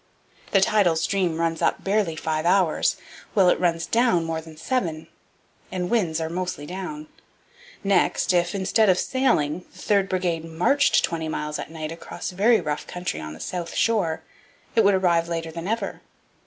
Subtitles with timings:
[0.49, 2.97] The tidal stream runs up barely five hours,
[3.35, 5.05] while it runs down more than seven;
[5.71, 7.05] and winds are mostly down.
[7.83, 12.59] Next, if, instead of sailing, the third brigade marched twenty miles at night across very
[12.59, 14.23] rough country on the south shore,
[14.75, 16.01] it would arrive later than ever.